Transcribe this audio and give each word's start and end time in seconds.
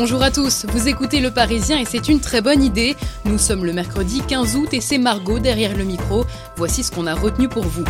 Bonjour 0.00 0.22
à 0.22 0.30
tous, 0.30 0.64
vous 0.68 0.86
écoutez 0.86 1.18
Le 1.18 1.32
Parisien 1.32 1.76
et 1.76 1.84
c'est 1.84 2.08
une 2.08 2.20
très 2.20 2.40
bonne 2.40 2.62
idée. 2.62 2.94
Nous 3.24 3.36
sommes 3.36 3.64
le 3.64 3.72
mercredi 3.72 4.22
15 4.28 4.54
août 4.54 4.68
et 4.70 4.80
c'est 4.80 4.96
Margot 4.96 5.40
derrière 5.40 5.76
le 5.76 5.82
micro. 5.82 6.24
Voici 6.54 6.84
ce 6.84 6.92
qu'on 6.92 7.08
a 7.08 7.16
retenu 7.16 7.48
pour 7.48 7.64
vous. 7.64 7.82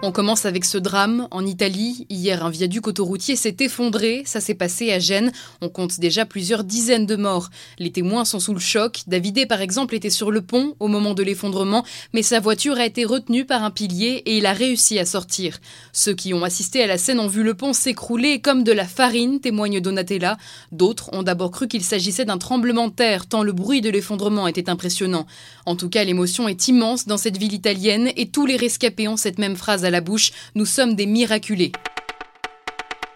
On 0.00 0.12
commence 0.12 0.46
avec 0.46 0.64
ce 0.64 0.78
drame 0.78 1.26
en 1.32 1.44
Italie. 1.44 2.06
Hier, 2.08 2.44
un 2.44 2.50
viaduc 2.50 2.86
autoroutier 2.86 3.34
s'est 3.34 3.56
effondré. 3.58 4.22
Ça 4.26 4.40
s'est 4.40 4.54
passé 4.54 4.92
à 4.92 5.00
Gênes. 5.00 5.32
On 5.60 5.68
compte 5.68 5.98
déjà 5.98 6.24
plusieurs 6.24 6.62
dizaines 6.62 7.04
de 7.04 7.16
morts. 7.16 7.50
Les 7.80 7.90
témoins 7.90 8.24
sont 8.24 8.38
sous 8.38 8.54
le 8.54 8.60
choc. 8.60 9.00
Davidé, 9.08 9.44
par 9.44 9.60
exemple, 9.60 9.96
était 9.96 10.08
sur 10.08 10.30
le 10.30 10.40
pont 10.40 10.76
au 10.78 10.86
moment 10.86 11.14
de 11.14 11.24
l'effondrement, 11.24 11.84
mais 12.12 12.22
sa 12.22 12.38
voiture 12.38 12.76
a 12.76 12.86
été 12.86 13.04
retenue 13.04 13.44
par 13.44 13.64
un 13.64 13.72
pilier 13.72 14.22
et 14.24 14.38
il 14.38 14.46
a 14.46 14.52
réussi 14.52 15.00
à 15.00 15.04
sortir. 15.04 15.58
Ceux 15.92 16.14
qui 16.14 16.32
ont 16.32 16.44
assisté 16.44 16.80
à 16.80 16.86
la 16.86 16.96
scène 16.96 17.18
ont 17.18 17.26
vu 17.26 17.42
le 17.42 17.54
pont 17.54 17.72
s'écrouler 17.72 18.40
comme 18.40 18.62
de 18.62 18.72
la 18.72 18.86
farine, 18.86 19.40
témoigne 19.40 19.80
Donatella. 19.80 20.36
D'autres 20.70 21.10
ont 21.12 21.24
d'abord 21.24 21.50
cru 21.50 21.66
qu'il 21.66 21.82
s'agissait 21.82 22.24
d'un 22.24 22.38
tremblement 22.38 22.86
de 22.86 22.92
terre, 22.92 23.26
tant 23.26 23.42
le 23.42 23.52
bruit 23.52 23.80
de 23.80 23.90
l'effondrement 23.90 24.46
était 24.46 24.70
impressionnant. 24.70 25.26
En 25.66 25.74
tout 25.74 25.88
cas, 25.88 26.04
l'émotion 26.04 26.46
est 26.46 26.68
immense 26.68 27.06
dans 27.06 27.18
cette 27.18 27.36
ville 27.36 27.52
italienne 27.52 28.12
et 28.16 28.28
tous 28.28 28.46
les 28.46 28.56
rescapés 28.56 29.08
ont 29.08 29.16
cette 29.16 29.40
même 29.40 29.56
phrase 29.56 29.84
la 29.90 30.00
bouche, 30.00 30.32
nous 30.54 30.66
sommes 30.66 30.94
des 30.94 31.06
miraculés. 31.06 31.72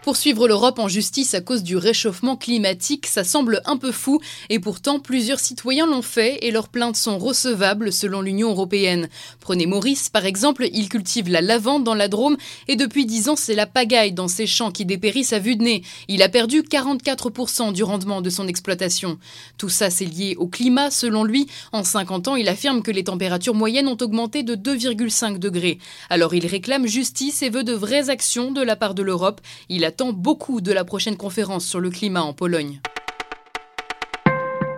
Poursuivre 0.03 0.49
l'Europe 0.49 0.79
en 0.79 0.89
justice 0.89 1.33
à 1.33 1.39
cause 1.39 1.63
du 1.63 1.77
réchauffement 1.77 2.35
climatique, 2.35 3.07
ça 3.07 3.23
semble 3.23 3.61
un 3.63 3.77
peu 3.77 3.93
fou, 3.93 4.19
et 4.49 4.59
pourtant 4.59 4.99
plusieurs 4.99 5.39
citoyens 5.39 5.87
l'ont 5.87 6.01
fait 6.01 6.39
et 6.41 6.51
leurs 6.51 6.67
plaintes 6.67 6.97
sont 6.97 7.17
recevables 7.17 7.93
selon 7.93 8.19
l'Union 8.19 8.49
européenne. 8.49 9.07
Prenez 9.39 9.65
Maurice, 9.65 10.09
par 10.09 10.25
exemple, 10.25 10.67
il 10.73 10.89
cultive 10.89 11.29
la 11.29 11.39
lavande 11.39 11.85
dans 11.85 11.95
la 11.95 12.09
Drôme, 12.09 12.35
et 12.67 12.75
depuis 12.75 13.05
10 13.05 13.29
ans 13.29 13.35
c'est 13.37 13.55
la 13.55 13.65
pagaille 13.65 14.11
dans 14.11 14.27
ses 14.27 14.45
champs 14.45 14.71
qui 14.71 14.83
dépérissent 14.83 15.31
à 15.31 15.39
vue 15.39 15.55
de 15.55 15.63
nez. 15.63 15.83
Il 16.09 16.21
a 16.21 16.27
perdu 16.27 16.63
44% 16.63 17.71
du 17.71 17.83
rendement 17.83 18.21
de 18.21 18.29
son 18.29 18.49
exploitation. 18.49 19.17
Tout 19.57 19.69
ça 19.69 19.89
c'est 19.89 20.03
lié 20.03 20.35
au 20.37 20.47
climat, 20.47 20.91
selon 20.91 21.23
lui. 21.23 21.47
En 21.71 21.85
50 21.85 22.27
ans, 22.27 22.35
il 22.35 22.49
affirme 22.49 22.83
que 22.83 22.91
les 22.91 23.05
températures 23.05 23.55
moyennes 23.55 23.87
ont 23.87 23.97
augmenté 24.01 24.43
de 24.43 24.55
2,5 24.55 25.39
degrés. 25.39 25.79
Alors 26.09 26.33
il 26.33 26.45
réclame 26.45 26.87
justice 26.87 27.41
et 27.41 27.49
veut 27.49 27.63
de 27.63 27.71
vraies 27.71 28.09
actions 28.09 28.51
de 28.51 28.61
la 28.61 28.75
part 28.75 28.95
de 28.95 29.01
l'Europe. 29.01 29.39
Il 29.69 29.85
attend 29.93 30.11
beaucoup 30.11 30.59
de 30.59 30.71
la 30.71 30.85
prochaine 30.85 31.17
conférence 31.17 31.65
sur 31.65 31.79
le 31.79 31.91
climat 31.91 32.23
en 32.23 32.33
Pologne. 32.33 32.79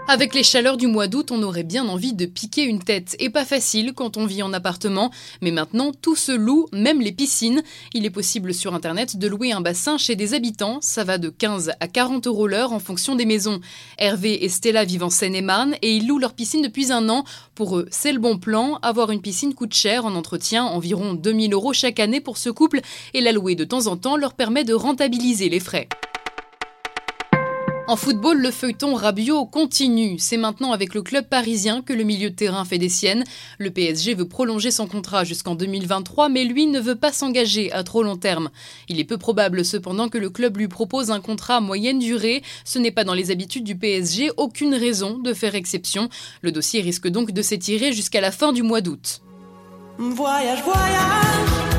Avec 0.07 0.35
les 0.35 0.43
chaleurs 0.43 0.77
du 0.77 0.85
mois 0.85 1.07
d'août, 1.07 1.31
on 1.31 1.41
aurait 1.41 1.63
bien 1.63 1.87
envie 1.87 2.13
de 2.13 2.27
piquer 2.27 2.61
une 2.61 2.83
tête. 2.83 3.15
Et 3.17 3.31
pas 3.31 3.43
facile 3.43 3.93
quand 3.93 4.17
on 4.17 4.27
vit 4.27 4.43
en 4.43 4.53
appartement. 4.53 5.09
Mais 5.41 5.49
maintenant, 5.49 5.93
tout 5.99 6.15
se 6.15 6.31
loue, 6.31 6.67
même 6.71 7.01
les 7.01 7.11
piscines. 7.11 7.63
Il 7.95 8.05
est 8.05 8.11
possible 8.11 8.53
sur 8.53 8.75
Internet 8.75 9.17
de 9.17 9.27
louer 9.27 9.51
un 9.51 9.61
bassin 9.61 9.97
chez 9.97 10.15
des 10.15 10.35
habitants. 10.35 10.77
Ça 10.79 11.03
va 11.03 11.17
de 11.17 11.29
15 11.29 11.71
à 11.79 11.87
40 11.87 12.27
euros 12.27 12.45
l'heure 12.45 12.71
en 12.71 12.79
fonction 12.79 13.15
des 13.15 13.25
maisons. 13.25 13.59
Hervé 13.97 14.45
et 14.45 14.49
Stella 14.49 14.85
vivent 14.85 15.05
en 15.05 15.09
Seine-et-Marne 15.09 15.73
et 15.81 15.95
ils 15.95 16.07
louent 16.07 16.19
leur 16.19 16.33
piscine 16.33 16.61
depuis 16.61 16.91
un 16.91 17.09
an. 17.09 17.23
Pour 17.55 17.75
eux, 17.75 17.87
c'est 17.89 18.13
le 18.13 18.19
bon 18.19 18.37
plan. 18.37 18.77
Avoir 18.83 19.09
une 19.09 19.21
piscine 19.21 19.55
coûte 19.55 19.73
cher 19.73 20.05
en 20.05 20.13
entretien, 20.13 20.65
environ 20.65 21.15
2000 21.15 21.51
euros 21.51 21.73
chaque 21.73 21.99
année 21.99 22.21
pour 22.21 22.37
ce 22.37 22.51
couple. 22.51 22.81
Et 23.15 23.21
la 23.21 23.31
louer 23.31 23.55
de 23.55 23.63
temps 23.63 23.87
en 23.87 23.97
temps 23.97 24.17
leur 24.17 24.35
permet 24.35 24.65
de 24.65 24.75
rentabiliser 24.75 25.49
les 25.49 25.59
frais. 25.59 25.89
En 27.87 27.97
football, 27.97 28.41
le 28.41 28.49
feuilleton 28.49 28.95
Rabiot 28.95 29.45
continue. 29.45 30.17
C'est 30.17 30.37
maintenant 30.37 30.71
avec 30.71 30.95
le 30.95 31.03
club 31.03 31.27
parisien 31.27 31.83
que 31.83 31.93
le 31.93 32.03
milieu 32.03 32.31
de 32.31 32.35
terrain 32.35 32.65
fait 32.65 32.79
des 32.79 32.89
siennes. 32.89 33.23
Le 33.59 33.69
PSG 33.69 34.15
veut 34.15 34.27
prolonger 34.27 34.71
son 34.71 34.87
contrat 34.87 35.23
jusqu'en 35.23 35.53
2023, 35.53 36.29
mais 36.29 36.45
lui 36.45 36.65
ne 36.65 36.79
veut 36.79 36.95
pas 36.95 37.11
s'engager 37.11 37.71
à 37.71 37.83
trop 37.83 38.01
long 38.01 38.17
terme. 38.17 38.49
Il 38.89 38.99
est 38.99 39.03
peu 39.03 39.19
probable 39.19 39.63
cependant 39.63 40.09
que 40.09 40.17
le 40.17 40.31
club 40.31 40.57
lui 40.57 40.67
propose 40.67 41.11
un 41.11 41.21
contrat 41.21 41.57
à 41.57 41.61
moyenne 41.61 41.99
durée. 41.99 42.41
Ce 42.63 42.79
n'est 42.79 42.89
pas 42.89 43.03
dans 43.03 43.13
les 43.13 43.29
habitudes 43.29 43.63
du 43.63 43.75
PSG, 43.75 44.31
aucune 44.35 44.73
raison 44.73 45.19
de 45.19 45.33
faire 45.35 45.53
exception. 45.53 46.09
Le 46.41 46.51
dossier 46.51 46.81
risque 46.81 47.07
donc 47.07 47.33
de 47.33 47.41
s'étirer 47.43 47.93
jusqu'à 47.93 48.19
la 48.19 48.31
fin 48.31 48.51
du 48.51 48.63
mois 48.63 48.81
d'août. 48.81 49.21
Voyage, 49.99 50.63
voyage. 50.63 51.74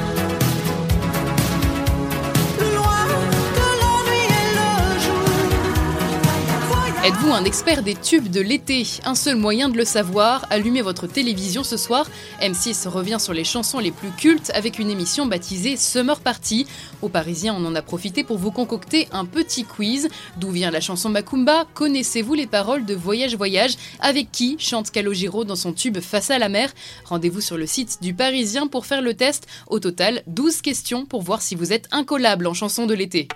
Êtes-vous 7.07 7.31
un 7.31 7.45
expert 7.45 7.85
des 7.85 7.95
tubes 7.95 8.31
de 8.31 8.41
l'été? 8.41 8.85
Un 9.05 9.15
seul 9.15 9.37
moyen 9.37 9.69
de 9.69 9.77
le 9.77 9.85
savoir, 9.85 10.45
allumez 10.51 10.83
votre 10.83 11.07
télévision 11.07 11.63
ce 11.63 11.77
soir. 11.77 12.11
M6 12.43 12.89
revient 12.89 13.19
sur 13.21 13.33
les 13.33 13.45
chansons 13.45 13.79
les 13.79 13.93
plus 13.93 14.11
cultes 14.11 14.51
avec 14.57 14.81
une 14.81 14.91
émission 14.91 15.25
baptisée 15.25 15.77
Summer 15.77 16.19
Party. 16.19 16.67
Aux 17.03 17.09
Parisiens, 17.09 17.55
on 17.57 17.65
en 17.65 17.77
a 17.77 17.81
profité 17.81 18.25
pour 18.25 18.39
vous 18.39 18.51
concocter 18.51 19.07
un 19.13 19.25
petit 19.25 19.63
quiz. 19.63 20.09
D'où 20.39 20.51
vient 20.51 20.73
la 20.73 20.81
chanson 20.81 21.09
Macumba 21.09 21.69
Connaissez-vous 21.75 22.35
les 22.35 22.49
paroles 22.49 22.85
de 22.85 22.97
Voyage 22.97 23.37
Voyage? 23.37 23.77
Avec 24.01 24.33
qui 24.33 24.57
chante 24.59 24.91
Calogero 24.91 25.45
dans 25.45 25.55
son 25.55 25.73
tube 25.73 26.01
Face 26.01 26.33
à 26.33 26.41
la 26.41 26.49
mer? 26.49 26.73
Rendez-vous 27.05 27.41
sur 27.41 27.57
le 27.57 27.67
site 27.67 28.03
du 28.03 28.15
Parisien 28.15 28.67
pour 28.67 28.85
faire 28.85 29.01
le 29.01 29.15
test. 29.15 29.47
Au 29.69 29.79
total, 29.79 30.25
12 30.27 30.61
questions 30.61 31.07
pour 31.07 31.23
voir 31.23 31.41
si 31.41 31.55
vous 31.55 31.73
êtes 31.73 31.87
incollable 31.93 32.49
en 32.49 32.55
chanson 32.55 32.85
de 32.85 32.95
l'été. 32.95 33.29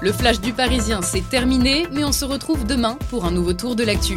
Le 0.00 0.12
flash 0.12 0.40
du 0.40 0.52
Parisien, 0.52 1.02
c'est 1.02 1.28
terminé, 1.28 1.86
mais 1.90 2.04
on 2.04 2.12
se 2.12 2.24
retrouve 2.24 2.64
demain 2.64 2.96
pour 3.10 3.24
un 3.24 3.32
nouveau 3.32 3.52
tour 3.52 3.74
de 3.74 3.82
l'actu. 3.82 4.16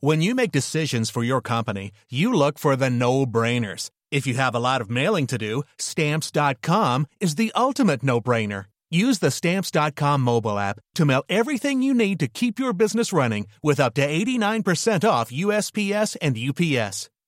When 0.00 0.20
you 0.20 0.34
make 0.34 0.50
decisions 0.50 1.10
for 1.10 1.22
your 1.22 1.40
company, 1.40 1.92
you 2.10 2.32
look 2.32 2.58
for 2.58 2.76
the 2.76 2.90
no-brainers. 2.90 3.88
If 4.10 4.26
you 4.26 4.34
have 4.34 4.54
a 4.54 4.58
lot 4.58 4.80
of 4.80 4.90
mailing 4.90 5.26
to 5.28 5.38
do, 5.38 5.62
stamps.com 5.78 7.06
is 7.20 7.36
the 7.36 7.52
ultimate 7.54 8.02
no-brainer. 8.02 8.64
Use 8.90 9.20
the 9.20 9.30
stamps.com 9.30 10.20
mobile 10.20 10.58
app 10.58 10.78
to 10.96 11.06
mail 11.06 11.22
everything 11.30 11.82
you 11.82 11.94
need 11.94 12.20
to 12.20 12.28
keep 12.28 12.58
your 12.58 12.74
business 12.74 13.12
running 13.12 13.46
with 13.62 13.80
up 13.80 13.94
to 13.94 14.06
89% 14.06 15.08
off 15.08 15.30
USPS 15.30 16.16
and 16.20 16.36
UPS. 16.36 17.08